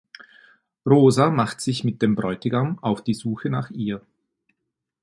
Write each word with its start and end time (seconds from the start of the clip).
Rosa 0.83 1.29
macht 1.29 1.61
sich 1.61 1.83
mit 1.83 2.01
dem 2.01 2.15
Bräutigam 2.15 2.79
auf 2.79 3.03
die 3.03 3.13
Suche 3.13 3.51
nach 3.51 3.69
ihr. 3.69 4.01